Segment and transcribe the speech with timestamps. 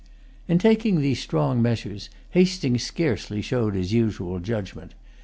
[0.47, 4.95] In taking these strong measures, Hastings scarcely showed his usual judgment.